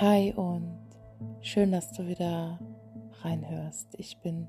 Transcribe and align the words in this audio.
Hi 0.00 0.32
und 0.34 0.78
schön, 1.42 1.72
dass 1.72 1.92
du 1.92 2.08
wieder 2.08 2.58
reinhörst. 3.20 3.88
Ich 3.98 4.16
bin 4.22 4.48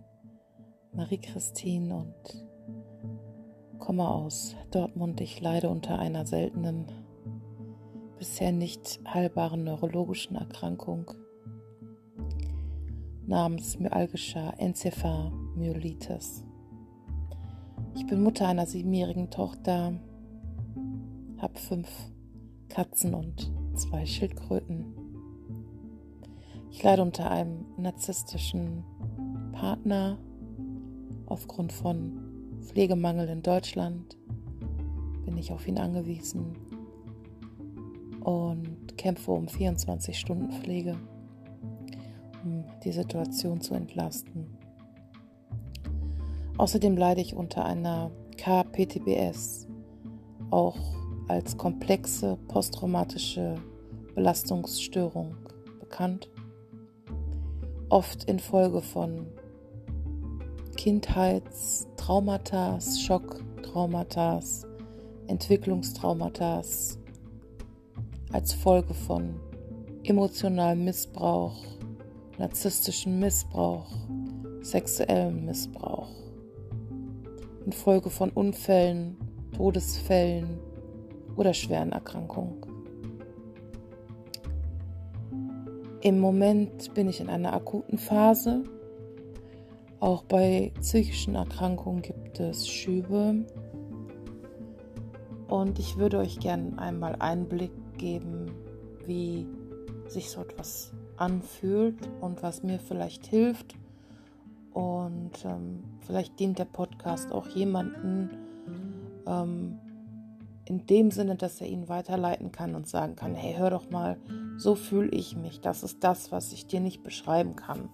Marie-Christine 0.94 1.94
und 1.94 2.48
komme 3.78 4.08
aus 4.08 4.56
Dortmund. 4.72 5.20
Ich 5.20 5.42
leide 5.42 5.68
unter 5.68 6.00
einer 6.00 6.26
seltenen, 6.26 6.86
bisher 8.18 8.54
nicht 8.54 9.02
heilbaren 9.06 9.66
neurologischen 9.66 10.38
Erkrankung 10.38 11.12
namens 13.28 13.78
myalgischer 13.78 14.54
Enzephalmyelitis. 14.58 16.46
Ich 17.98 18.08
bin 18.08 18.24
Mutter 18.24 18.48
einer 18.48 18.68
siebenjährigen 18.68 19.30
Tochter, 19.30 20.00
habe 21.40 21.60
fünf 21.60 21.90
Katzen 22.70 23.14
und 23.14 23.52
zwei 23.76 24.06
Schildkröten. 24.06 25.01
Ich 26.72 26.82
leide 26.84 27.02
unter 27.02 27.30
einem 27.30 27.66
narzisstischen 27.78 28.86
Partner 29.52 30.18
aufgrund 31.26 31.74
von 31.74 32.18
Pflegemangel 32.62 33.28
in 33.28 33.44
Deutschland. 33.44 34.18
Bin 35.26 35.38
ich 35.38 35.52
auf 35.52 35.68
ihn 35.68 35.78
angewiesen 35.78 36.56
und 38.22 38.98
kämpfe 38.98 39.32
um 39.32 39.50
24 39.50 40.18
Stunden 40.18 40.50
Pflege, 40.50 40.96
um 42.44 42.64
die 42.86 42.94
Situation 42.94 43.60
zu 43.60 43.74
entlasten. 43.74 44.58
Außerdem 46.58 46.96
leide 46.96 47.20
ich 47.20 47.36
unter 47.36 47.66
einer 47.66 48.12
KPTBS, 48.38 49.68
auch 50.52 50.80
als 51.28 51.58
komplexe 51.58 52.38
posttraumatische 52.48 53.56
Belastungsstörung 54.16 55.36
bekannt 55.80 56.30
oft 57.92 58.24
infolge 58.24 58.82
von 58.82 59.28
Kindheitstraumata, 60.78 62.80
Schocktraumata, 62.80 64.40
Entwicklungstraumata, 65.28 66.62
als 68.32 68.54
Folge 68.54 68.94
von 68.94 69.36
emotionalem 70.04 70.86
Missbrauch, 70.86 71.62
narzisstischem 72.38 73.20
Missbrauch, 73.20 73.92
sexuellem 74.62 75.46
Missbrauch, 75.46 76.08
infolge 77.66 78.10
von 78.10 78.30
Unfällen, 78.30 79.18
Todesfällen 79.58 80.60
oder 81.36 81.54
schweren 81.54 81.92
Erkrankungen. 81.92 82.71
Im 86.02 86.20
Moment 86.20 86.96
bin 86.96 87.08
ich 87.10 87.20
in 87.20 87.30
einer 87.30 87.54
akuten 87.54 88.00
Phase. 88.00 88.64
Auch 90.00 90.24
bei 90.24 90.72
psychischen 90.80 91.36
Erkrankungen 91.36 92.02
gibt 92.02 92.40
es 92.40 92.68
Schübe. 92.68 93.46
Und 95.48 95.78
ich 95.78 95.98
würde 95.98 96.18
euch 96.18 96.40
gerne 96.40 96.80
einmal 96.80 97.18
Einblick 97.20 97.72
geben, 98.00 98.52
wie 99.06 99.46
sich 100.08 100.32
so 100.32 100.42
etwas 100.42 100.92
anfühlt 101.18 102.10
und 102.20 102.42
was 102.42 102.64
mir 102.64 102.80
vielleicht 102.80 103.28
hilft. 103.28 103.76
Und 104.74 105.46
ähm, 105.46 105.84
vielleicht 106.00 106.40
dient 106.40 106.58
der 106.58 106.66
Podcast 106.66 107.32
auch 107.32 107.48
jemanden 107.50 108.32
ähm, 109.28 109.78
in 110.66 110.86
dem 110.88 111.12
Sinne, 111.12 111.36
dass 111.36 111.62
er 111.62 111.68
ihn 111.68 111.90
weiterleiten 111.90 112.52
kann 112.52 112.74
und 112.74 112.88
sagen 112.88 113.16
kann, 113.16 113.36
hey, 113.36 113.54
hör 113.56 113.70
doch 113.70 113.92
mal, 113.92 114.18
so 114.62 114.76
fühle 114.76 115.10
ich 115.10 115.36
mich. 115.36 115.60
Das 115.60 115.82
ist 115.82 116.04
das, 116.04 116.32
was 116.32 116.54
ich 116.54 116.68
dir 116.68 116.80
nicht 116.80 117.02
beschreiben 117.02 117.56
kann. 117.56 117.90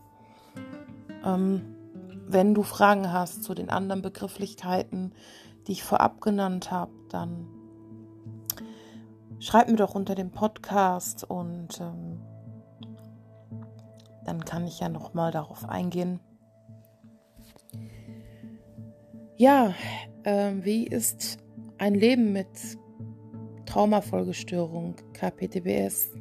Ähm, 1.23 1.61
wenn 2.27 2.53
du 2.53 2.63
Fragen 2.63 3.11
hast 3.13 3.43
zu 3.43 3.53
den 3.53 3.69
anderen 3.69 4.01
Begrifflichkeiten, 4.01 5.13
die 5.65 5.71
ich 5.71 5.83
vorab 5.83 6.19
genannt 6.19 6.69
habe, 6.69 6.91
dann 7.09 7.47
schreib 9.39 9.69
mir 9.69 9.77
doch 9.77 9.95
unter 9.95 10.13
dem 10.13 10.31
Podcast 10.31 11.23
und 11.23 11.79
ähm, 11.79 12.19
dann 14.25 14.43
kann 14.43 14.67
ich 14.67 14.81
ja 14.81 14.89
noch 14.89 15.13
mal 15.13 15.31
darauf 15.31 15.63
eingehen. 15.69 16.19
Ja, 19.37 19.73
äh, 20.23 20.51
wie 20.59 20.85
ist 20.85 21.37
ein 21.77 21.93
Leben 21.93 22.33
mit 22.33 22.47
Traumafolgestörung, 23.65 24.95
KPTBS? 25.13 26.11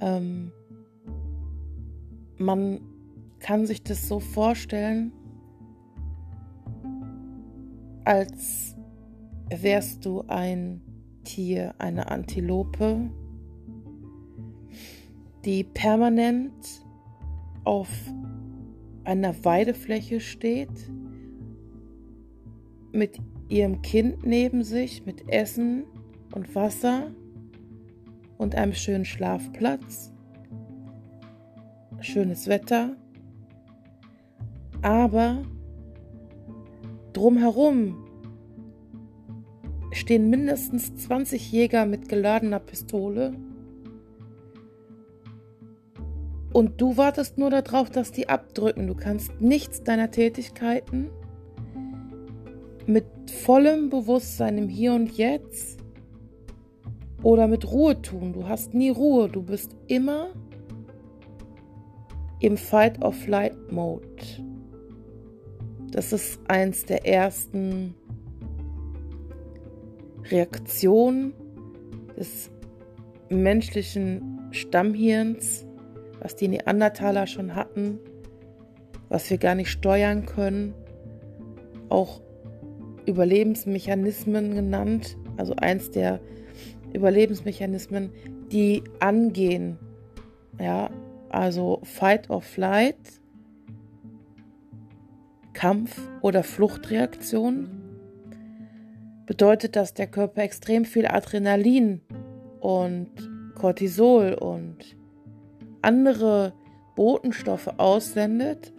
Ähm, 0.00 0.52
man 2.38 2.80
kann 3.38 3.66
sich 3.66 3.82
das 3.82 4.08
so 4.08 4.20
vorstellen, 4.20 5.12
als 8.04 8.76
wärst 9.50 10.04
du 10.04 10.22
ein 10.28 10.80
Tier, 11.24 11.74
eine 11.78 12.08
Antilope, 12.08 13.10
die 15.44 15.64
permanent 15.64 16.84
auf 17.64 17.88
einer 19.04 19.44
Weidefläche 19.44 20.20
steht, 20.20 20.90
mit 22.92 23.18
ihrem 23.48 23.82
Kind 23.82 24.24
neben 24.24 24.62
sich, 24.62 25.04
mit 25.04 25.28
Essen 25.28 25.84
und 26.34 26.54
Wasser 26.54 27.10
und 28.38 28.54
einem 28.54 28.74
schönen 28.74 29.04
Schlafplatz, 29.04 30.12
schönes 32.00 32.46
Wetter, 32.46 32.96
aber 34.82 35.42
drumherum 37.12 38.04
stehen 39.92 40.28
mindestens 40.28 40.94
20 40.94 41.50
Jäger 41.50 41.86
mit 41.86 42.08
geladener 42.08 42.60
Pistole 42.60 43.34
und 46.56 46.80
du 46.80 46.96
wartest 46.96 47.36
nur 47.36 47.50
darauf, 47.50 47.90
dass 47.90 48.12
die 48.12 48.30
abdrücken. 48.30 48.86
Du 48.86 48.94
kannst 48.94 49.40
nichts 49.42 49.82
deiner 49.82 50.10
Tätigkeiten 50.10 51.10
mit 52.86 53.04
vollem 53.30 53.90
Bewusstsein 53.90 54.56
im 54.56 54.68
Hier 54.70 54.94
und 54.94 55.12
Jetzt 55.18 55.75
oder 57.22 57.46
mit 57.46 57.70
Ruhe 57.70 58.00
tun. 58.00 58.32
Du 58.32 58.48
hast 58.48 58.74
nie 58.74 58.90
Ruhe. 58.90 59.28
Du 59.28 59.42
bist 59.42 59.76
immer 59.86 60.28
im 62.40 62.56
Fight 62.56 63.02
or 63.02 63.12
Flight 63.12 63.72
Mode. 63.72 64.06
Das 65.90 66.12
ist 66.12 66.40
eins 66.48 66.84
der 66.84 67.06
ersten 67.06 67.94
Reaktionen 70.30 71.32
des 72.16 72.50
menschlichen 73.30 74.48
Stammhirns, 74.50 75.66
was 76.20 76.36
die 76.36 76.48
Neandertaler 76.48 77.26
schon 77.26 77.54
hatten, 77.54 77.98
was 79.08 79.30
wir 79.30 79.38
gar 79.38 79.54
nicht 79.54 79.70
steuern 79.70 80.26
können. 80.26 80.74
Auch 81.88 82.20
Überlebensmechanismen 83.06 84.54
genannt, 84.54 85.16
also 85.36 85.54
eins 85.56 85.90
der 85.90 86.20
Überlebensmechanismen, 86.92 88.10
die 88.50 88.82
angehen. 89.00 89.78
Ja, 90.58 90.90
also 91.28 91.80
Fight 91.82 92.30
or 92.30 92.40
Flight, 92.40 92.96
Kampf- 95.52 96.00
oder 96.22 96.42
Fluchtreaktion 96.42 97.68
bedeutet, 99.26 99.76
dass 99.76 99.94
der 99.94 100.06
Körper 100.06 100.42
extrem 100.42 100.84
viel 100.84 101.06
Adrenalin 101.06 102.00
und 102.60 103.10
Cortisol 103.54 104.34
und 104.34 104.96
andere 105.82 106.52
Botenstoffe 106.94 107.68
aussendet, 107.78 108.72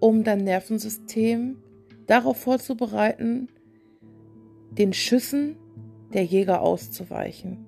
um 0.00 0.24
dein 0.24 0.44
Nervensystem 0.44 1.56
darauf 2.06 2.36
vorzubereiten, 2.38 3.48
den 4.72 4.92
Schüssen 4.92 5.56
der 6.14 6.24
Jäger 6.24 6.62
auszuweichen. 6.62 7.66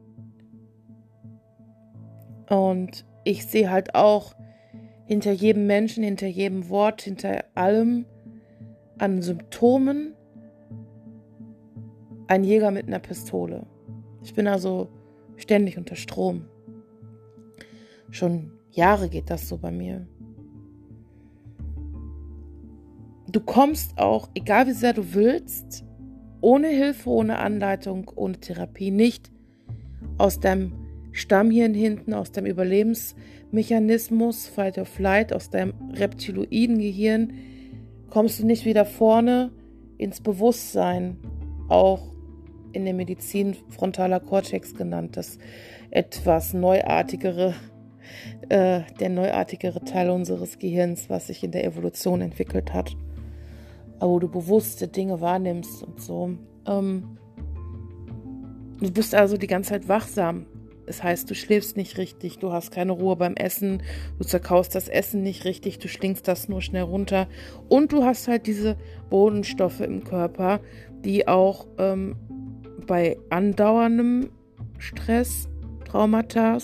Und 2.49 3.05
ich 3.25 3.47
sehe 3.47 3.71
halt 3.71 3.95
auch 3.95 4.35
hinter 5.05 5.33
jedem 5.33 5.67
Menschen, 5.67 6.05
hinter 6.05 6.29
jedem 6.29 6.69
Wort, 6.69 7.03
hinter 7.03 7.45
allem 7.55 8.07
an 8.99 9.21
Symptomen 9.21 10.15
ein 12.29 12.45
Jäger 12.45 12.71
mit 12.71 12.87
einer 12.87 12.99
Pistole. 12.99 13.67
Ich 14.23 14.35
bin 14.35 14.47
also 14.49 14.89
ständig 15.37 15.79
unter 15.79 15.97
Strom. 15.97 16.47
Schon 18.11 18.53
Jahre 18.71 19.09
geht 19.09 19.31
das 19.31 19.49
so 19.49 19.59
bei 19.59 19.71
mir. 19.71 20.07
Du 23.29 23.41
kommst 23.41 23.99
auch, 23.99 24.29
egal 24.35 24.67
wie 24.67 24.73
sehr 24.73 24.93
du 24.93 25.15
willst, 25.15 25.85
ohne 26.47 26.69
Hilfe, 26.69 27.11
ohne 27.11 27.41
Anleitung, 27.41 28.13
ohne 28.15 28.39
Therapie 28.39 28.93
nicht 28.93 29.33
aus 30.17 30.39
deinem 30.39 30.75
Stammhirn 31.11 31.75
hinten 31.75 32.15
aus 32.15 32.31
dem 32.31 32.47
Überlebensmechanismus, 32.47 34.47
Fight 34.47 34.79
or 34.79 34.85
Flight, 34.85 35.33
aus 35.33 35.51
deinem 35.51 35.75
reptiloiden 35.95 36.79
Gehirn, 36.79 37.33
kommst 38.11 38.39
du 38.39 38.47
nicht 38.47 38.65
wieder 38.65 38.85
vorne 38.85 39.51
ins 39.99 40.21
Bewusstsein, 40.21 41.17
auch 41.69 42.15
in 42.73 42.85
der 42.85 42.95
Medizin 42.95 43.57
frontaler 43.71 44.21
Cortex 44.21 44.73
genannt, 44.73 45.17
das 45.17 45.39
etwas 45.91 46.55
neuartigere, 46.55 47.55
äh, 48.51 48.83
der 49.01 49.09
neuartigere 49.09 49.81
Teil 49.81 50.11
unseres 50.11 50.61
Gehirns, 50.61 51.11
was 51.11 51.27
sich 51.27 51.43
in 51.43 51.51
der 51.51 51.65
Evolution 51.65 52.21
entwickelt 52.21 52.73
hat, 52.73 52.97
wo 54.01 54.19
du 54.19 54.29
bewusste 54.29 54.89
Dinge 54.89 55.21
wahrnimmst 55.21 55.83
und 55.83 56.01
so. 56.01 56.31
Ähm, 56.67 57.19
du 58.81 58.91
bist 58.91 59.15
also 59.15 59.37
die 59.37 59.47
ganze 59.47 59.71
Zeit 59.71 59.89
wachsam. 59.89 60.47
Das 60.87 61.03
heißt, 61.03 61.29
du 61.29 61.35
schläfst 61.35 61.77
nicht 61.77 61.99
richtig, 61.99 62.39
du 62.39 62.53
hast 62.53 62.71
keine 62.71 62.93
Ruhe 62.93 63.17
beim 63.17 63.35
Essen, 63.35 63.83
du 64.19 64.25
zerkaust 64.25 64.75
das 64.75 64.89
Essen 64.89 65.23
nicht 65.23 65.45
richtig, 65.45 65.81
du 65.81 65.89
schlingst 65.89 66.29
das 66.29 66.49
nur 66.49 66.63
schnell 66.63 66.85
runter. 66.85 67.27
Und 67.69 67.93
du 67.93 68.05
hast 68.05 68.29
halt 68.29 68.47
diese 68.47 68.77
Bodenstoffe 69.11 69.81
im 69.81 70.05
Körper, 70.05 70.61
die 71.05 71.27
auch 71.27 71.67
ähm, 71.79 72.17
bei 72.87 73.19
andauerndem 73.31 74.31
Stress, 74.79 75.49
Traumata, 75.85 76.59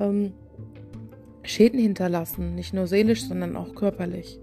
ähm, 0.00 0.32
Schäden 1.42 1.78
hinterlassen, 1.78 2.54
nicht 2.54 2.72
nur 2.74 2.86
seelisch, 2.86 3.24
sondern 3.24 3.54
auch 3.56 3.74
körperlich. 3.74 4.40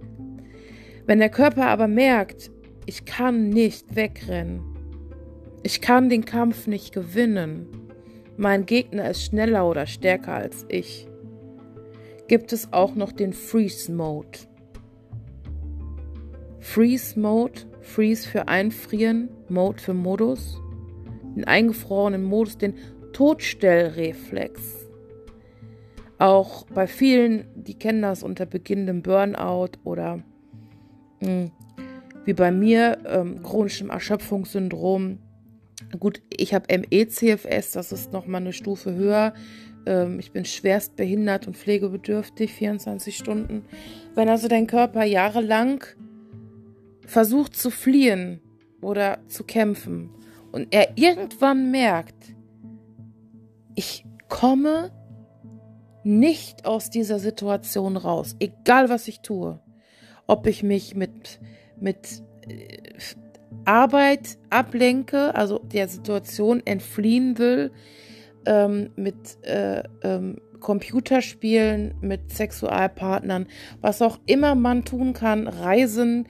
Wenn 1.05 1.19
der 1.19 1.29
Körper 1.29 1.67
aber 1.67 1.87
merkt, 1.87 2.49
ich 2.85 3.05
kann 3.05 3.49
nicht 3.49 3.95
wegrennen, 3.95 4.61
ich 5.61 5.81
kann 5.81 6.09
den 6.09 6.25
Kampf 6.25 6.67
nicht 6.67 6.93
gewinnen, 6.93 7.67
mein 8.37 8.65
Gegner 8.65 9.09
ist 9.09 9.23
schneller 9.23 9.67
oder 9.69 9.85
stärker 9.85 10.33
als 10.33 10.65
ich, 10.69 11.07
gibt 12.27 12.53
es 12.53 12.71
auch 12.71 12.95
noch 12.95 13.11
den 13.11 13.33
Freeze 13.33 13.91
Mode. 13.91 14.39
Freeze 16.59 17.19
Mode, 17.19 17.61
Freeze 17.81 18.27
für 18.27 18.47
Einfrieren, 18.47 19.29
Mode 19.49 19.81
für 19.81 19.93
Modus, 19.93 20.61
den 21.35 21.43
eingefrorenen 21.43 22.23
Modus, 22.23 22.57
den 22.57 22.75
Todstellreflex. 23.11 24.87
Auch 26.17 26.65
bei 26.67 26.87
vielen, 26.87 27.45
die 27.55 27.77
kennen 27.77 28.01
das 28.01 28.23
unter 28.23 28.45
beginnendem 28.45 29.01
Burnout 29.01 29.71
oder 29.83 30.23
wie 32.25 32.33
bei 32.33 32.51
mir, 32.51 32.99
ähm, 33.05 33.41
chronischem 33.43 33.89
Erschöpfungssyndrom, 33.89 35.19
Gut, 35.99 36.21
ich 36.35 36.53
habe 36.53 36.77
ME-CFS, 36.77 37.71
das 37.71 37.91
ist 37.91 38.11
nochmal 38.11 38.41
eine 38.41 38.53
Stufe 38.53 38.93
höher. 38.93 39.33
Ähm, 39.85 40.19
ich 40.19 40.31
bin 40.31 40.45
schwerst 40.45 40.95
behindert 40.95 41.47
und 41.47 41.57
pflegebedürftig, 41.57 42.53
24 42.53 43.17
Stunden. 43.17 43.65
Wenn 44.15 44.29
also 44.29 44.47
dein 44.47 44.67
Körper 44.67 45.03
jahrelang 45.03 45.83
versucht 47.05 47.55
zu 47.55 47.69
fliehen 47.69 48.41
oder 48.81 49.19
zu 49.27 49.43
kämpfen 49.43 50.09
und 50.51 50.73
er 50.73 50.97
irgendwann 50.97 51.71
merkt, 51.71 52.35
ich 53.75 54.05
komme 54.29 54.91
nicht 56.03 56.65
aus 56.65 56.89
dieser 56.89 57.19
Situation 57.19 57.97
raus, 57.97 58.35
egal 58.39 58.89
was 58.89 59.07
ich 59.07 59.21
tue, 59.21 59.59
ob 60.27 60.47
ich 60.47 60.63
mich 60.63 60.95
mit, 60.95 61.39
mit 61.79 62.23
äh, 62.47 62.77
Arbeit 63.65 64.37
ablenke, 64.49 65.35
also 65.35 65.59
der 65.59 65.87
Situation 65.87 66.61
entfliehen 66.65 67.37
will, 67.37 67.71
ähm, 68.45 68.91
mit 68.95 69.37
äh, 69.43 69.83
ähm, 70.03 70.37
Computerspielen, 70.59 71.95
mit 72.01 72.31
Sexualpartnern, 72.31 73.47
was 73.81 74.01
auch 74.01 74.19
immer 74.25 74.55
man 74.55 74.85
tun 74.85 75.13
kann, 75.13 75.47
Reisen, 75.47 76.27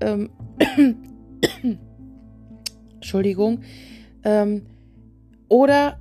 ähm, 0.00 0.30
Entschuldigung, 2.94 3.62
ähm, 4.24 4.66
oder 5.48 5.98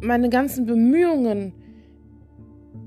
meine 0.00 0.28
ganzen 0.28 0.66
Bemühungen, 0.66 1.52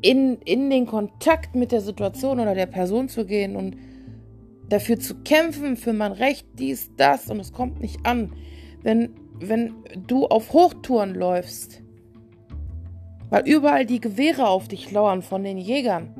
in, 0.01 0.37
in 0.45 0.69
den 0.69 0.85
Kontakt 0.85 1.55
mit 1.55 1.71
der 1.71 1.81
Situation 1.81 2.39
oder 2.39 2.55
der 2.55 2.65
Person 2.65 3.09
zu 3.09 3.25
gehen 3.25 3.55
und 3.55 3.77
dafür 4.69 4.99
zu 4.99 5.15
kämpfen, 5.23 5.77
für 5.77 5.93
mein 5.93 6.11
Recht, 6.11 6.45
dies, 6.59 6.91
das 6.97 7.29
und 7.29 7.39
es 7.39 7.53
kommt 7.53 7.79
nicht 7.79 8.05
an. 8.05 8.33
Wenn, 8.83 9.15
wenn 9.39 9.75
du 10.07 10.27
auf 10.27 10.53
Hochtouren 10.53 11.15
läufst, 11.15 11.81
weil 13.29 13.47
überall 13.47 13.85
die 13.85 14.01
Gewehre 14.01 14.47
auf 14.47 14.67
dich 14.67 14.91
lauern 14.91 15.21
von 15.21 15.43
den 15.43 15.57
Jägern, 15.57 16.15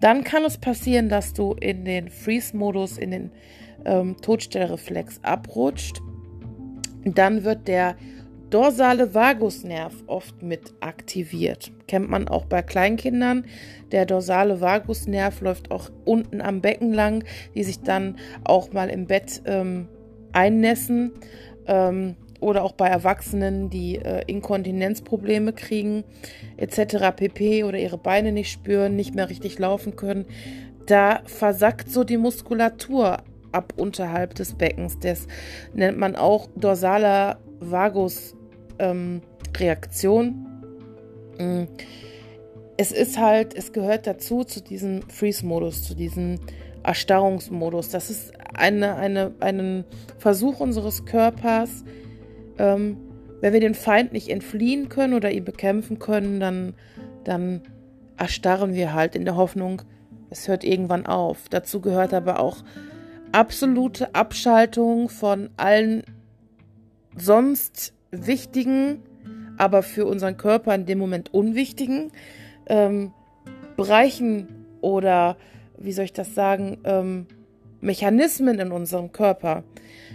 dann 0.00 0.24
kann 0.24 0.44
es 0.44 0.58
passieren, 0.58 1.08
dass 1.08 1.32
du 1.32 1.54
in 1.54 1.84
den 1.84 2.08
Freeze-Modus, 2.08 2.98
in 2.98 3.10
den 3.10 3.30
ähm, 3.84 4.16
Todstellreflex 4.20 5.20
abrutscht. 5.22 6.00
Dann 7.04 7.44
wird 7.44 7.66
der 7.66 7.96
dorsale 8.50 9.14
Vagusnerv 9.14 9.94
oft 10.06 10.42
mit 10.42 10.74
aktiviert. 10.80 11.72
Kennt 11.86 12.08
man 12.08 12.28
auch 12.28 12.44
bei 12.44 12.62
Kleinkindern. 12.62 13.46
Der 13.92 14.06
dorsale 14.06 14.60
Vagusnerv 14.60 15.40
läuft 15.40 15.70
auch 15.70 15.90
unten 16.04 16.40
am 16.40 16.60
Becken 16.60 16.92
lang, 16.92 17.24
die 17.54 17.64
sich 17.64 17.80
dann 17.80 18.16
auch 18.44 18.72
mal 18.72 18.88
im 18.88 19.06
Bett 19.06 19.42
ähm, 19.46 19.88
einnässen. 20.32 21.12
Ähm, 21.66 22.16
oder 22.40 22.64
auch 22.64 22.72
bei 22.72 22.88
Erwachsenen, 22.88 23.70
die 23.70 23.96
äh, 23.96 24.22
Inkontinenzprobleme 24.26 25.52
kriegen, 25.52 26.04
etc. 26.56 27.16
pp. 27.16 27.64
oder 27.64 27.78
ihre 27.78 27.98
Beine 27.98 28.30
nicht 28.30 28.52
spüren, 28.52 28.94
nicht 28.94 29.14
mehr 29.14 29.30
richtig 29.30 29.58
laufen 29.58 29.96
können. 29.96 30.26
Da 30.86 31.22
versackt 31.24 31.90
so 31.90 32.04
die 32.04 32.18
Muskulatur 32.18 33.18
ab 33.52 33.72
unterhalb 33.76 34.34
des 34.34 34.54
Beckens. 34.54 34.98
Das 35.00 35.26
nennt 35.72 35.98
man 35.98 36.14
auch 36.14 36.48
dorsaler 36.54 37.38
Vagus 37.58 38.35
ähm, 38.78 39.22
Reaktion. 39.56 40.46
Mm. 41.38 41.64
Es 42.78 42.92
ist 42.92 43.18
halt, 43.18 43.54
es 43.54 43.72
gehört 43.72 44.06
dazu, 44.06 44.44
zu 44.44 44.60
diesem 44.60 45.00
Freeze-Modus, 45.08 45.82
zu 45.82 45.94
diesem 45.94 46.38
Erstarrungsmodus. 46.82 47.88
Das 47.88 48.10
ist 48.10 48.32
eine, 48.54 48.96
eine, 48.96 49.32
ein 49.40 49.84
Versuch 50.18 50.60
unseres 50.60 51.06
Körpers, 51.06 51.84
ähm, 52.58 52.98
wenn 53.40 53.52
wir 53.52 53.60
den 53.60 53.74
Feind 53.74 54.12
nicht 54.12 54.28
entfliehen 54.28 54.88
können 54.88 55.14
oder 55.14 55.30
ihn 55.30 55.44
bekämpfen 55.44 55.98
können, 55.98 56.40
dann, 56.40 56.74
dann 57.24 57.62
erstarren 58.16 58.74
wir 58.74 58.94
halt 58.94 59.14
in 59.14 59.24
der 59.24 59.36
Hoffnung, 59.36 59.82
es 60.30 60.48
hört 60.48 60.64
irgendwann 60.64 61.06
auf. 61.06 61.48
Dazu 61.50 61.80
gehört 61.80 62.14
aber 62.14 62.40
auch 62.40 62.58
absolute 63.32 64.14
Abschaltung 64.14 65.08
von 65.08 65.50
allen 65.56 66.02
sonst 67.16 67.92
wichtigen, 68.10 69.02
aber 69.58 69.82
für 69.82 70.06
unseren 70.06 70.36
Körper 70.36 70.74
in 70.74 70.86
dem 70.86 70.98
Moment 70.98 71.32
unwichtigen 71.32 72.12
ähm, 72.66 73.12
Bereichen 73.76 74.48
oder, 74.80 75.36
wie 75.78 75.92
soll 75.92 76.04
ich 76.06 76.12
das 76.12 76.34
sagen, 76.34 76.78
ähm, 76.84 77.26
Mechanismen 77.80 78.58
in 78.58 78.72
unserem 78.72 79.12
Körper. 79.12 79.64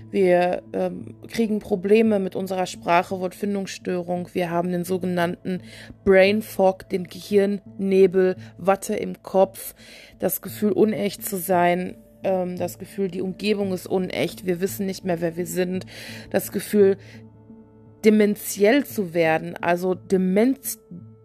Wir 0.09 0.61
ähm, 0.73 1.15
kriegen 1.27 1.59
Probleme 1.59 2.19
mit 2.19 2.35
unserer 2.35 2.65
Sprache, 2.65 3.19
Wortfindungsstörung. 3.19 4.29
Wir 4.33 4.49
haben 4.49 4.71
den 4.71 4.83
sogenannten 4.83 5.61
Brain 6.03 6.41
Fog, 6.41 6.89
den 6.89 7.05
Gehirnnebel, 7.05 8.35
Watte 8.57 8.95
im 8.95 9.23
Kopf, 9.23 9.73
das 10.19 10.41
Gefühl, 10.41 10.73
unecht 10.73 11.23
zu 11.23 11.37
sein, 11.37 11.95
ähm, 12.23 12.57
das 12.57 12.77
Gefühl, 12.77 13.07
die 13.07 13.21
Umgebung 13.21 13.71
ist 13.71 13.87
unecht, 13.87 14.45
wir 14.45 14.59
wissen 14.59 14.85
nicht 14.85 15.05
mehr, 15.05 15.21
wer 15.21 15.37
wir 15.37 15.47
sind, 15.47 15.85
das 16.29 16.51
Gefühl, 16.51 16.97
dementiell 18.05 18.85
zu 18.85 19.13
werden, 19.13 19.55
also 19.55 19.95
Demenz 19.95 20.79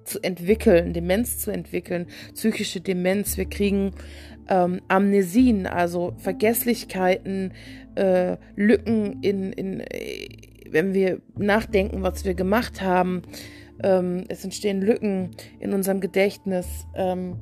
zu 0.05 0.23
entwickeln, 0.23 0.93
Demenz 0.93 1.39
zu 1.39 1.51
entwickeln, 1.51 2.07
psychische 2.35 2.81
Demenz. 2.81 3.37
Wir 3.37 3.47
kriegen 3.47 3.93
ähm, 4.49 4.81
Amnesien, 4.89 5.67
also 5.67 6.15
Vergesslichkeiten, 6.19 7.53
äh, 7.97 8.37
Lücken 8.55 9.21
in, 9.23 9.53
in, 9.53 9.81
äh, 9.81 10.29
wenn 10.71 10.95
wir 10.95 11.21
nachdenken, 11.37 12.03
was 12.03 12.25
wir 12.25 12.35
gemacht 12.35 12.83
haben. 12.83 13.23
Ähm, 13.83 14.25
es 14.29 14.45
entstehen 14.45 14.81
Lücken 14.81 15.31
in 15.59 15.73
unserem 15.73 16.01
Gedächtnis. 16.01 16.67
Ähm, 16.95 17.37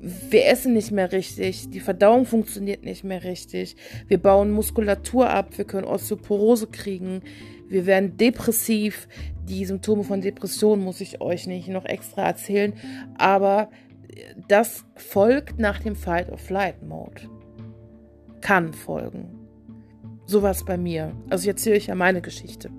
wir 0.00 0.46
essen 0.46 0.72
nicht 0.72 0.92
mehr 0.92 1.12
richtig, 1.12 1.68
die 1.70 1.80
Verdauung 1.80 2.24
funktioniert 2.24 2.84
nicht 2.84 3.04
mehr 3.04 3.22
richtig, 3.22 3.76
wir 4.08 4.16
bauen 4.16 4.50
Muskulatur 4.50 5.28
ab, 5.28 5.58
wir 5.58 5.66
können 5.66 5.84
Osteoporose 5.84 6.68
kriegen, 6.68 7.20
wir 7.70 7.86
werden 7.86 8.16
depressiv. 8.16 9.08
Die 9.44 9.64
Symptome 9.64 10.04
von 10.04 10.20
Depression 10.20 10.80
muss 10.80 11.00
ich 11.00 11.20
euch 11.20 11.46
nicht 11.46 11.68
noch 11.68 11.84
extra 11.84 12.26
erzählen, 12.26 12.74
aber 13.16 13.70
das 14.48 14.84
folgt 14.96 15.58
nach 15.58 15.78
dem 15.78 15.96
Fight 15.96 16.30
or 16.30 16.38
Flight 16.38 16.82
Mode. 16.82 17.22
Kann 18.40 18.72
folgen. 18.72 19.38
Sowas 20.26 20.64
bei 20.64 20.76
mir. 20.76 21.12
Also 21.30 21.42
ich 21.42 21.48
erzähle 21.48 21.76
euch 21.76 21.86
ja 21.86 21.94
meine 21.94 22.20
Geschichte. 22.20 22.70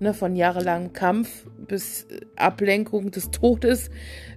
ne, 0.00 0.14
von 0.14 0.36
jahrelangem 0.36 0.92
Kampf 0.92 1.46
bis 1.70 2.06
Ablenkung 2.34 3.12
des 3.12 3.30
Todes, 3.30 3.90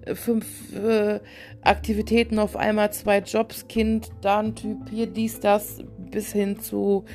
äh, 0.05 0.13
fünf 0.13 0.45
äh, 0.75 1.19
Aktivitäten 1.61 2.37
auf 2.37 2.55
einmal, 2.55 2.93
zwei 2.93 3.19
Jobs, 3.19 3.67
Kind, 3.67 4.11
da 4.21 4.43
Typ, 4.43 4.89
hier 4.91 5.07
dies, 5.07 5.39
das, 5.39 5.79
bis 5.97 6.31
hin 6.31 6.59
zu, 6.59 7.05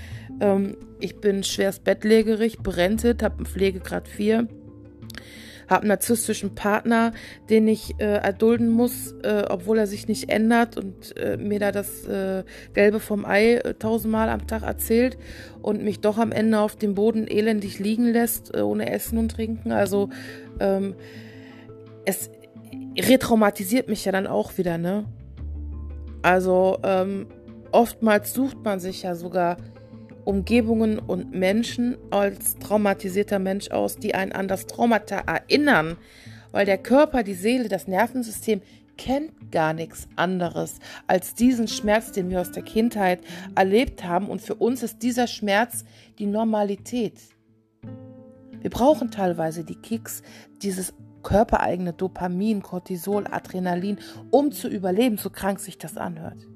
ähm, 0.41 0.77
ich 0.99 1.21
bin 1.21 1.45
schwerst 1.45 1.85
bettlägerig, 1.85 2.59
berentet, 2.59 3.23
habe 3.23 3.37
einen 3.37 3.47
Pflegegrad 3.47 4.09
4 4.09 4.49
habe 5.69 5.83
einen 5.83 5.89
narzisstischen 5.89 6.55
Partner, 6.55 7.13
den 7.51 7.69
ich 7.69 7.95
äh, 7.99 8.05
erdulden 8.05 8.69
muss, 8.69 9.13
äh, 9.23 9.45
obwohl 9.49 9.79
er 9.79 9.87
sich 9.87 10.09
nicht 10.09 10.31
ändert 10.31 10.77
und 10.77 11.17
äh, 11.17 11.37
mir 11.37 11.59
da 11.59 11.73
das 11.73 12.05
äh, 12.07 12.45
Gelbe 12.75 13.01
vom 13.01 13.25
Ei 13.25 13.55
äh, 13.55 13.75
tausendmal 13.75 14.29
am 14.29 14.47
Tag 14.47 14.63
erzählt 14.63 15.19
und 15.63 15.83
mich 15.83 16.01
doch 16.01 16.19
am 16.19 16.33
Ende 16.33 16.61
auf 16.61 16.77
dem 16.77 16.95
Boden 16.95 17.27
elendig 17.27 17.79
liegen 17.79 18.07
lässt, 18.07 18.55
äh, 18.55 18.61
ohne 18.61 18.91
Essen 18.91 19.19
und 19.19 19.31
Trinken. 19.31 19.73
Also 19.73 20.09
ähm, 20.61 20.95
es 22.05 22.31
retraumatisiert 22.99 23.89
mich 23.89 24.05
ja 24.05 24.13
dann 24.13 24.27
auch 24.27 24.59
wieder, 24.59 24.79
ne? 24.79 25.05
Also 26.23 26.79
ähm, 26.83 27.27
oftmals 27.71 28.33
sucht 28.35 28.65
man 28.65 28.81
sich 28.81 29.03
ja 29.03 29.15
sogar 29.15 29.57
Umgebungen 30.29 30.99
und 30.99 31.33
Menschen 31.33 31.97
als 32.11 32.59
traumatisierter 32.59 33.39
Mensch 33.39 33.71
aus, 33.71 33.97
die 33.97 34.15
einen 34.15 34.33
an 34.33 34.47
das 34.47 34.67
Traumata 34.67 35.21
erinnern, 35.21 35.97
weil 36.53 36.67
der 36.67 36.77
Körper, 36.77 37.23
die 37.23 37.33
Seele, 37.33 37.71
das 37.71 37.89
Nervensystem 37.89 38.61
kennt 38.99 39.51
gar 39.51 39.73
nichts 39.73 40.07
anderes 40.17 40.81
als 41.07 41.33
diesen 41.33 41.67
Schmerz, 41.67 42.13
den 42.13 42.29
wir 42.29 42.43
aus 42.43 42.53
der 42.53 42.63
Kindheit 42.63 43.21
erlebt 43.55 44.05
haben 44.05 44.29
und 44.29 44.43
für 44.43 44.57
uns 44.57 44.83
ist 44.83 45.03
dieser 45.03 45.29
Schmerz 45.29 45.87
die 46.19 46.27
Normalität. 46.27 47.15
Wir 48.61 48.69
brauchen 48.69 49.11
teilweise 49.11 49.65
die 49.65 49.77
Kicks, 49.77 50.21
dieses 50.61 50.93
körpereigene 51.23 51.95
Dopamin, 51.95 52.61
Cortisol, 52.61 53.25
Adrenalin, 53.31 53.97
um 54.31 54.53
zu 54.53 54.69
überleben, 54.69 55.17
so 55.17 55.31
krank 55.31 55.59
sich 55.59 55.79
das 55.79 55.97
anhört. 55.97 56.47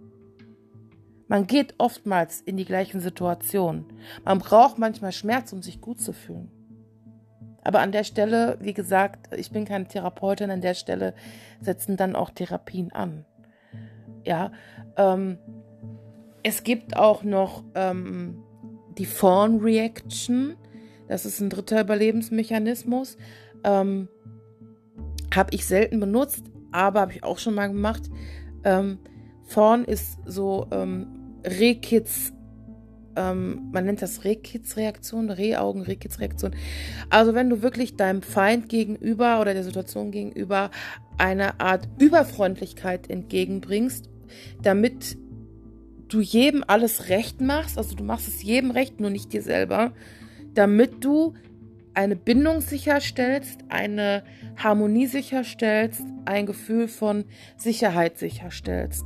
Man 1.33 1.47
geht 1.47 1.77
oftmals 1.79 2.43
in 2.43 2.59
die 2.59 2.67
gleichen 2.67 3.01
Situationen. 3.01 3.87
Man 4.23 4.39
braucht 4.39 4.79
manchmal 4.79 5.13
Schmerz, 5.13 5.51
um 5.55 5.63
sich 5.63 5.81
gut 5.81 5.99
zu 5.99 6.13
fühlen. 6.13 6.51
Aber 7.65 7.81
an 7.81 7.91
der 7.91 8.05
Stelle, 8.05 8.59
wie 8.61 8.75
gesagt, 8.75 9.35
ich 9.35 9.51
bin 9.51 9.65
keine 9.65 9.89
Therapeutin, 9.89 10.51
an 10.51 10.61
der 10.61 10.75
Stelle 10.75 11.15
setzen 11.59 11.97
dann 11.97 12.17
auch 12.17 12.29
Therapien 12.29 12.93
an. 12.93 13.25
Ja, 14.27 14.53
ähm, 14.99 15.39
es 16.43 16.65
gibt 16.65 16.99
auch 16.99 17.23
noch 17.23 17.65
ähm, 17.77 18.43
die 18.99 19.07
Fawn 19.07 19.61
Reaction. 19.61 20.59
Das 21.09 21.25
ist 21.25 21.41
ein 21.41 21.49
dritter 21.49 21.81
Überlebensmechanismus. 21.81 23.17
Ähm, 23.65 24.09
habe 25.35 25.55
ich 25.55 25.65
selten 25.65 25.99
benutzt, 25.99 26.45
aber 26.73 27.01
habe 27.01 27.13
ich 27.13 27.25
auch 27.25 27.39
schon 27.39 27.55
mal 27.55 27.69
gemacht. 27.69 28.03
Ähm, 28.65 28.99
Fawn 29.45 29.87
ist 29.87 30.19
so 30.27 30.67
ähm, 30.73 31.22
Rehkitz, 31.45 32.33
ähm, 33.17 33.69
man 33.73 33.85
nennt 33.85 34.03
das 34.03 34.25
Rehkitz-Reaktion, 34.25 35.31
Rehaugen, 35.31 35.83
Rehkitz-Reaktion. 35.83 36.55
Also 37.11 37.35
wenn 37.35 37.51
du 37.51 37.63
wirklich 37.63 37.97
deinem 37.97 38.23
Feind 38.23 38.69
gegenüber 38.69 39.41
oder 39.41 39.55
der 39.55 39.65
Situation 39.65 40.11
gegenüber 40.11 40.71
eine 41.19 41.61
Art 41.61 41.89
Überfreundlichkeit 41.99 43.11
entgegenbringst, 43.11 44.09
damit 44.63 45.19
du 46.09 46.21
jedem 46.21 46.65
alles 46.67 47.09
recht 47.09 47.41
machst, 47.41 47.79
also 47.79 47.95
du 47.95 48.05
machst 48.05 48.29
es 48.29 48.43
jedem 48.43 48.71
recht, 48.71 49.01
nur 49.01 49.11
nicht 49.11 49.33
dir 49.33 49.43
selber, 49.43 49.93
damit 50.55 51.05
du 51.05 51.35
eine 51.95 52.17
Bindung 52.17 52.63
sicherstellst, 52.63 53.61
eine 53.69 54.23
Harmonie 54.57 55.07
sicherstellst, 55.07 56.03
ein 56.25 56.47
Gefühl 56.47 56.89
von 56.89 57.25
Sicherheit 57.57 58.19
sicherstellst 58.19 59.05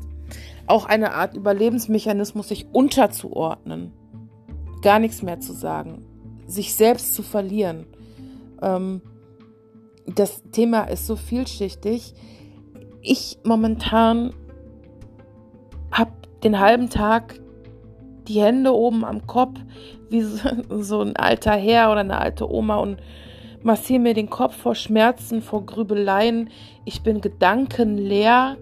auch 0.66 0.84
eine 0.84 1.12
Art 1.12 1.34
Überlebensmechanismus, 1.36 2.48
sich 2.48 2.66
unterzuordnen, 2.72 3.92
gar 4.82 4.98
nichts 4.98 5.22
mehr 5.22 5.40
zu 5.40 5.52
sagen, 5.52 6.04
sich 6.46 6.74
selbst 6.74 7.14
zu 7.14 7.22
verlieren. 7.22 7.86
Ähm, 8.62 9.02
das 10.06 10.42
Thema 10.52 10.84
ist 10.84 11.06
so 11.06 11.16
vielschichtig. 11.16 12.14
Ich 13.02 13.38
momentan 13.44 14.32
habe 15.90 16.12
den 16.42 16.58
halben 16.58 16.90
Tag 16.90 17.40
die 18.28 18.40
Hände 18.40 18.74
oben 18.74 19.04
am 19.04 19.26
Kopf, 19.26 19.58
wie 20.10 20.22
so, 20.22 20.48
so 20.82 21.00
ein 21.00 21.16
alter 21.16 21.52
Herr 21.52 21.90
oder 21.90 22.00
eine 22.00 22.18
alte 22.18 22.50
Oma 22.50 22.76
und 22.76 22.98
massiere 23.62 24.00
mir 24.00 24.14
den 24.14 24.30
Kopf 24.30 24.56
vor 24.56 24.74
Schmerzen, 24.74 25.42
vor 25.42 25.66
Grübeleien. 25.66 26.50
Ich 26.84 27.02
bin 27.02 27.20
gedankenleer 27.20 28.56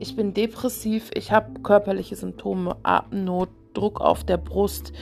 ich 0.00 0.16
bin 0.16 0.34
depressiv, 0.34 1.10
ich 1.14 1.30
habe 1.30 1.60
körperliche 1.60 2.16
Symptome, 2.16 2.76
Atemnot, 2.82 3.50
Druck 3.74 4.00
auf 4.00 4.24
der 4.24 4.38
Brust, 4.38 4.92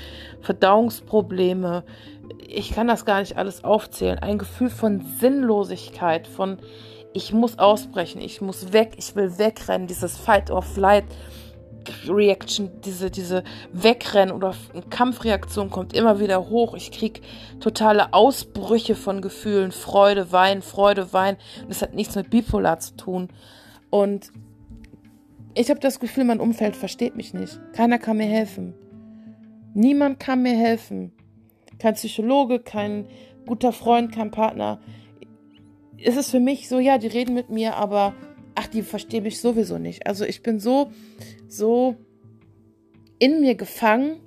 Verdauungsprobleme. 0.43 1.85
Ich 2.47 2.73
kann 2.73 2.89
das 2.89 3.05
gar 3.05 3.21
nicht 3.21 3.37
alles 3.37 3.65
aufzählen. 3.65 4.19
Ein 4.19 4.39
Gefühl 4.39 4.71
von 4.71 5.01
Sinnlosigkeit, 5.21 6.27
von 6.27 6.59
ich 7.15 7.33
muss 7.33 7.59
ausbrechen, 7.59 8.21
ich 8.21 8.41
muss 8.41 8.73
weg, 8.73 8.95
ich 8.99 9.17
will 9.17 9.39
wegrennen, 9.39 9.87
dieses 9.87 10.17
Fight 10.17 10.51
or 10.51 10.63
Flight. 10.63 11.05
Reaction, 12.07 12.71
diese, 12.85 13.11
diese 13.11 13.45
Wegrennen 13.73 14.35
oder 14.35 14.55
Kampfreaktion 14.91 15.71
kommt 15.71 15.95
immer 15.95 16.21
wieder 16.21 16.51
hoch. 16.51 16.75
Ich 16.75 16.93
kriege 16.93 17.23
totale 17.61 18.13
Ausbrüche 18.13 18.95
von 18.95 19.23
Gefühlen, 19.23 19.73
Freude, 19.73 20.31
Wein, 20.31 20.61
Freude, 20.61 21.15
Wein. 21.15 21.39
Das 21.67 21.81
hat 21.81 21.95
nichts 21.95 22.15
mit 22.15 22.29
Bipolar 22.29 22.79
zu 22.81 22.95
tun. 22.97 23.29
Und 23.89 24.33
ich 25.59 25.71
habe 25.71 25.81
das 25.81 25.99
Gefühl, 25.99 26.25
mein 26.25 26.41
Umfeld 26.41 26.77
versteht 26.77 27.17
mich 27.17 27.35
nicht. 27.35 27.61
Keiner 27.73 27.99
kann 27.99 28.17
mir 28.17 28.27
helfen. 28.27 28.75
Niemand 29.75 30.21
kann 30.21 30.43
mir 30.43 30.57
helfen. 30.57 31.13
Kein 31.79 31.95
Psychologe, 31.95 32.61
kein 32.61 33.07
guter 33.45 33.73
Freund, 33.73 34.13
kein 34.13 34.31
Partner. 34.31 34.81
Es 36.01 36.17
ist 36.17 36.31
für 36.31 36.39
mich 36.39 36.69
so, 36.69 36.79
ja, 36.79 36.99
die 36.99 37.09
reden 37.09 37.35
mit 37.35 37.51
mir, 37.51 37.77
aber 37.77 38.15
ach, 38.55 38.69
die 38.69 38.83
verstehen 38.83 39.25
mich 39.25 39.41
sowieso 39.41 39.79
nicht. 39.79 40.07
Also 40.07 40.25
ich 40.25 40.45
bin 40.45 40.61
so, 40.61 40.93
so 41.49 41.97
in 43.19 43.41
mir 43.41 43.57
gefangen, 43.57 44.21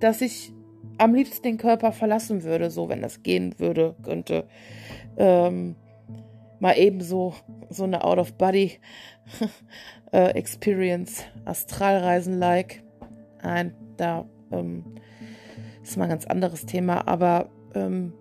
dass 0.00 0.20
ich 0.20 0.52
am 0.98 1.14
liebsten 1.14 1.42
den 1.44 1.58
Körper 1.58 1.92
verlassen 1.92 2.42
würde, 2.42 2.70
so 2.70 2.88
wenn 2.88 3.02
das 3.02 3.22
gehen 3.22 3.54
würde, 3.58 3.94
könnte. 4.02 4.48
Ähm, 5.16 5.76
mal 6.60 6.76
eben 6.78 7.00
so, 7.00 7.34
so 7.70 7.84
eine 7.84 8.04
Out-of-Body 8.04 8.78
äh, 10.12 10.42
Astralreisen-like. 11.44 12.82
Nein, 13.42 13.74
da 13.96 14.28
ähm, 14.50 14.84
ist 15.82 15.96
mal 15.96 16.04
ein 16.04 16.10
ganz 16.10 16.26
anderes 16.26 16.66
Thema, 16.66 17.06
aber 17.06 17.50
ähm, 17.74 18.12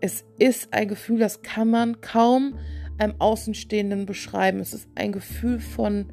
es 0.00 0.24
ist 0.38 0.74
ein 0.74 0.88
Gefühl, 0.88 1.18
das 1.18 1.42
kann 1.42 1.70
man 1.70 2.00
kaum 2.00 2.58
einem 2.98 3.14
Außenstehenden 3.20 4.06
beschreiben. 4.06 4.60
Es 4.60 4.72
ist 4.72 4.88
ein 4.94 5.12
Gefühl 5.12 5.60
von 5.60 6.12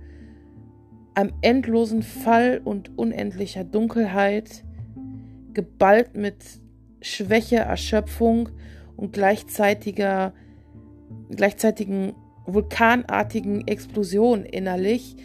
einem 1.15 1.33
endlosen 1.41 2.03
Fall 2.03 2.61
und 2.63 2.97
unendlicher 2.97 3.63
Dunkelheit, 3.63 4.63
geballt 5.53 6.15
mit 6.15 6.43
Schwäche, 7.01 7.57
Erschöpfung 7.57 8.49
und 8.95 9.13
gleichzeitiger, 9.13 10.33
gleichzeitigen 11.29 12.13
vulkanartigen 12.45 13.67
Explosion 13.67 14.45
innerlich, 14.45 15.15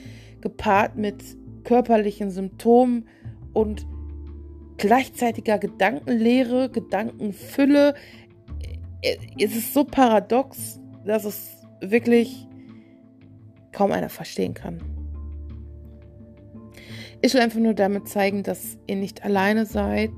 gepaart 0.41 0.97
mit 0.97 1.23
körperlichen 1.65 2.31
Symptomen 2.31 3.09
und 3.53 3.87
gleichzeitiger 4.77 5.59
Gedankenlehre, 5.59 6.69
Gedankenfülle. 6.71 7.95
Es 9.39 9.57
ist 9.57 9.73
so 9.75 9.85
paradox, 9.85 10.81
dass 11.05 11.25
es 11.25 11.67
wirklich 11.81 12.47
kaum 13.73 13.93
einer 13.93 14.09
verstehen 14.09 14.55
kann. 14.55 14.81
Ich 17.21 17.33
will 17.33 17.41
einfach 17.41 17.61
nur 17.61 17.75
damit 17.75 18.09
zeigen, 18.09 18.43
dass 18.43 18.79
ihr 18.87 18.97
nicht 18.97 19.25
alleine 19.25 19.65
seid, 19.65 20.11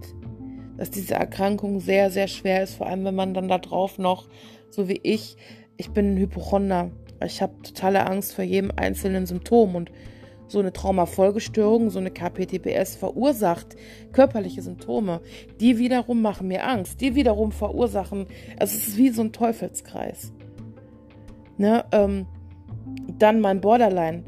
dass 0.76 0.90
diese 0.90 1.14
Erkrankung 1.14 1.80
sehr, 1.80 2.10
sehr 2.10 2.26
schwer 2.26 2.62
ist, 2.64 2.74
vor 2.74 2.88
allem 2.88 3.04
wenn 3.04 3.14
man 3.14 3.32
dann 3.32 3.48
da 3.48 3.58
drauf 3.58 3.98
noch, 3.98 4.28
so 4.76 4.88
wie 4.88 5.00
ich, 5.02 5.36
ich 5.78 5.90
bin 5.90 6.14
ein 6.14 6.18
Hypochonder. 6.18 6.90
Ich 7.24 7.40
habe 7.40 7.54
totale 7.62 8.06
Angst 8.06 8.34
vor 8.34 8.44
jedem 8.44 8.70
einzelnen 8.76 9.26
Symptom 9.26 9.74
und 9.74 9.90
so 10.48 10.60
eine 10.60 10.72
Traumafolgestörung, 10.72 11.90
so 11.90 11.98
eine 11.98 12.10
KPTBS 12.10 12.94
verursacht 12.94 13.74
körperliche 14.12 14.62
Symptome. 14.62 15.22
Die 15.60 15.78
wiederum 15.78 16.22
machen 16.22 16.46
mir 16.48 16.64
Angst. 16.64 17.00
Die 17.00 17.14
wiederum 17.14 17.50
verursachen, 17.52 18.26
also 18.58 18.76
es 18.76 18.88
ist 18.88 18.96
wie 18.98 19.08
so 19.08 19.22
ein 19.22 19.32
Teufelskreis. 19.32 20.32
Ne, 21.58 21.84
ähm, 21.90 22.26
dann 23.18 23.40
mein 23.40 23.62
Borderline. 23.62 24.24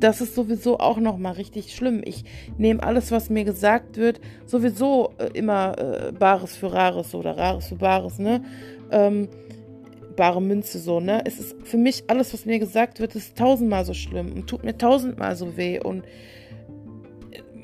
das 0.00 0.20
ist 0.20 0.34
sowieso 0.34 0.78
auch 0.78 0.98
nochmal 0.98 1.32
richtig 1.32 1.74
schlimm. 1.74 2.02
Ich 2.04 2.24
nehme 2.58 2.82
alles, 2.82 3.10
was 3.10 3.30
mir 3.30 3.44
gesagt 3.44 3.96
wird, 3.96 4.20
sowieso 4.46 5.14
äh, 5.18 5.30
immer 5.34 5.78
äh, 5.78 6.12
Bares 6.12 6.56
für 6.56 6.72
Rares 6.72 7.14
oder 7.14 7.36
Rares 7.36 7.68
für 7.68 7.76
Bares, 7.76 8.18
ne? 8.18 8.42
Ähm, 8.90 9.28
bare 10.16 10.40
Münze 10.40 10.78
so, 10.78 11.00
ne? 11.00 11.22
Es 11.24 11.38
ist 11.38 11.56
für 11.64 11.76
mich 11.76 12.04
alles, 12.06 12.32
was 12.32 12.46
mir 12.46 12.58
gesagt 12.58 13.00
wird, 13.00 13.14
ist 13.16 13.36
tausendmal 13.36 13.84
so 13.84 13.94
schlimm 13.94 14.32
und 14.32 14.46
tut 14.46 14.64
mir 14.64 14.78
tausendmal 14.78 15.36
so 15.36 15.56
weh 15.56 15.80
und 15.80 16.04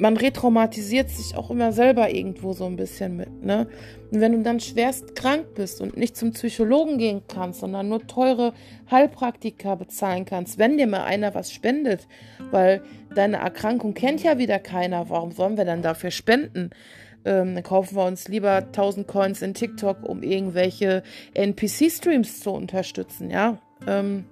man 0.01 0.17
retraumatisiert 0.17 1.11
sich 1.11 1.37
auch 1.37 1.51
immer 1.51 1.73
selber 1.73 2.13
irgendwo 2.13 2.55
so 2.55 2.65
ein 2.65 2.77
bisschen 2.77 3.19
mit, 3.19 3.45
ne? 3.45 3.69
Und 4.11 4.21
wenn 4.21 4.33
du 4.33 4.43
dann 4.43 4.59
schwerst 4.59 5.15
krank 5.15 5.55
bist 5.55 5.81
und 5.81 5.97
nicht 5.97 6.17
zum 6.17 6.33
Psychologen 6.33 6.97
gehen 6.97 7.23
kannst, 7.29 7.61
sondern 7.61 7.91
nur 7.91 8.07
teure 8.07 8.55
Heilpraktika 8.91 9.75
bezahlen 9.75 10.25
kannst, 10.25 10.59
wenn 10.59 10.79
dir 10.79 10.87
mal 10.87 11.05
einer 11.05 11.35
was 11.35 11.53
spendet, 11.53 12.09
weil 12.51 12.83
deine 13.15 13.37
Erkrankung 13.37 13.93
kennt 13.93 14.23
ja 14.23 14.39
wieder 14.39 14.59
keiner, 14.59 15.11
warum 15.11 15.33
sollen 15.33 15.59
wir 15.59 15.67
dann 15.67 15.83
dafür 15.83 16.11
spenden? 16.11 16.71
Ähm, 17.25 17.55
dann 17.55 17.63
kaufen 17.63 17.97
wir 17.97 18.05
uns 18.05 18.29
lieber 18.29 18.57
1000 18.57 19.07
Coins 19.07 19.43
in 19.43 19.55
TikTok, 19.55 20.09
um 20.09 20.23
irgendwelche 20.23 21.03
NPC-Streams 21.35 22.41
zu 22.41 22.51
unterstützen, 22.51 23.31
ja? 23.31 23.59
Ähm, 23.87 24.25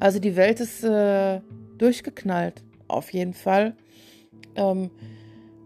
also 0.00 0.18
die 0.18 0.36
Welt 0.36 0.60
ist 0.60 0.84
äh, 0.84 1.40
durchgeknallt, 1.78 2.62
auf 2.88 3.12
jeden 3.12 3.34
Fall. 3.34 3.74
Ähm, 4.54 4.90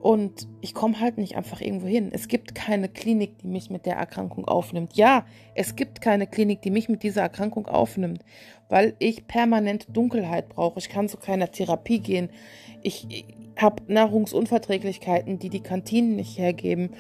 und 0.01 0.49
ich 0.63 0.73
komme 0.73 0.99
halt 0.99 1.19
nicht 1.19 1.37
einfach 1.37 1.61
irgendwo 1.61 1.87
hin. 1.87 2.09
Es 2.11 2.27
gibt 2.27 2.55
keine 2.55 2.89
Klinik, 2.89 3.39
die 3.39 3.49
mich 3.49 3.69
mit 3.69 3.85
der 3.85 3.97
Erkrankung 3.97 4.47
aufnimmt. 4.47 4.97
Ja, 4.97 5.27
es 5.55 5.77
gibt 5.77 6.01
keine 6.01 6.27
Klinik, 6.27 6.63
die 6.63 6.71
mich 6.71 6.89
mit 6.89 7.03
dieser 7.03 7.21
Erkrankung 7.21 7.67
aufnimmt, 7.67 8.25
weil 8.71 8.95
ich 8.99 9.27
permanent 9.27 9.89
Dunkelheit 9.95 10.49
brauche. 10.49 10.79
Ich 10.79 10.89
kann 10.89 11.11
zu 11.11 11.19
keiner 11.19 11.51
Therapie 11.51 11.99
gehen. 11.99 12.31
Ich, 12.83 13.27
habe 13.57 13.83
Nahrungsunverträglichkeiten, 13.93 15.39
die 15.39 15.51
die 15.51 15.61
Kantinen 15.61 16.17
nicht 16.17 16.39
hergeben. 16.39 16.91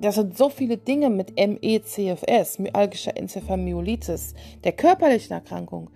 Das 0.00 0.14
sind 0.14 0.36
so 0.36 0.48
viele 0.48 0.76
Dinge 0.76 1.10
mit 1.10 1.34
MECFS, 1.36 2.58
myalgischer 2.58 3.16
Enzephalmyelitis, 3.16 4.34
der 4.64 4.72
körperlichen 4.72 5.32
Erkrankung, 5.32 5.90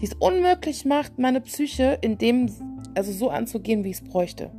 die 0.00 0.06
es 0.06 0.14
unmöglich 0.14 0.84
macht, 0.84 1.18
meine 1.18 1.40
Psyche 1.40 1.98
in 2.00 2.18
dem, 2.18 2.50
also 2.94 3.12
so 3.12 3.30
anzugehen, 3.30 3.84
wie 3.84 3.90
ich 3.90 3.96
es 3.96 4.04
bräuchte. 4.04 4.50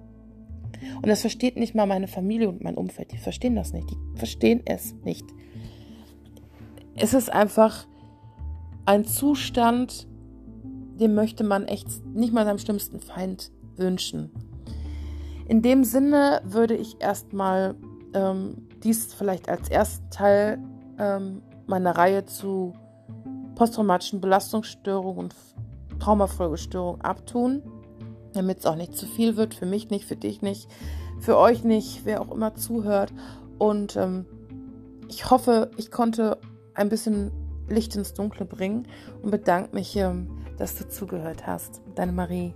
Und 0.96 1.08
das 1.08 1.22
versteht 1.22 1.58
nicht 1.58 1.76
mal 1.76 1.86
meine 1.86 2.08
Familie 2.08 2.50
und 2.50 2.64
mein 2.64 2.76
Umfeld. 2.76 3.12
Die 3.12 3.18
verstehen 3.18 3.56
das 3.56 3.74
nicht. 3.74 3.90
Die 3.92 4.18
verstehen 4.18 4.62
es 4.66 4.96
nicht. 5.04 5.26
Es 6.96 7.14
ist 7.14 7.32
einfach 7.32 7.88
ein 8.86 9.06
Zustand, 9.06 10.08
den 11.00 11.14
möchte 11.14 11.44
man 11.44 11.66
echt 11.66 11.88
nicht 12.14 12.34
mal 12.34 12.46
seinem 12.46 12.58
schlimmsten 12.58 13.00
Feind 13.00 13.52
wünschen. 13.78 14.32
In 15.52 15.62
dem 15.62 15.84
Sinne 15.84 16.42
würde 16.46 16.78
ich 16.78 17.02
erstmal 17.02 17.76
ähm, 18.14 18.70
dies 18.84 19.14
vielleicht 19.14 19.50
als 19.50 19.68
ersten 19.68 20.10
Teil 20.10 20.58
ähm, 20.98 21.42
meiner 21.68 21.98
Reihe 21.98 22.26
zu 22.26 22.72
posttraumatischen 23.56 24.22
Belastungsstörungen 24.22 25.26
und 25.26 25.36
Traumafolgestörungen 26.00 27.02
abtun 27.02 27.64
damit 28.34 28.60
es 28.60 28.66
auch 28.66 28.76
nicht 28.76 28.96
zu 28.96 29.06
viel 29.06 29.36
wird, 29.36 29.54
für 29.54 29.66
mich 29.66 29.90
nicht, 29.90 30.06
für 30.06 30.16
dich 30.16 30.42
nicht, 30.42 30.70
für 31.20 31.38
euch 31.38 31.64
nicht, 31.66 32.06
wer 32.06 32.22
auch 32.22 32.32
immer 32.32 32.56
zuhört. 32.56 33.14
Und 33.58 33.96
ähm, 33.96 34.26
ich 35.10 35.30
hoffe, 35.30 35.72
ich 35.78 35.92
konnte 35.92 36.38
ein 36.74 36.88
bisschen 36.88 37.32
Licht 37.68 37.96
ins 37.96 38.14
Dunkle 38.14 38.46
bringen 38.46 38.88
und 39.22 39.32
bedanke 39.32 39.76
mich, 39.76 39.96
ähm, 39.96 40.30
dass 40.58 40.76
du 40.76 40.88
zugehört 40.88 41.46
hast. 41.46 41.82
Deine 41.96 42.12
Marie. 42.14 42.54